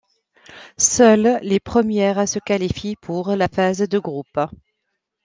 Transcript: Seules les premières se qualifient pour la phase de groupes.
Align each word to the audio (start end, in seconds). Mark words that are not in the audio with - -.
Seules 0.79 1.37
les 1.43 1.59
premières 1.59 2.27
se 2.27 2.39
qualifient 2.39 2.95
pour 2.95 3.35
la 3.35 3.47
phase 3.47 3.87
de 3.87 3.99
groupes. 3.99 4.39